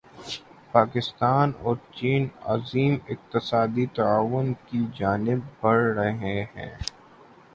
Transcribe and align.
پاکستان 0.71 1.51
اور 1.61 1.75
چین 1.91 2.27
عظیم 2.45 2.95
اقتصادی 3.07 3.85
تعاون 3.95 4.53
کی 4.65 4.85
جانب 4.93 5.39
بڑھ 5.61 5.85
رہے 5.95 6.41
ہیں 6.45 6.69